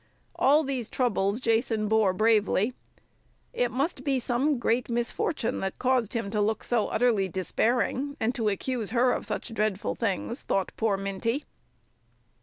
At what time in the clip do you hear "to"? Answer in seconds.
6.31-6.41, 8.33-8.49